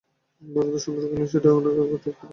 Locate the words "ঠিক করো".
2.03-2.29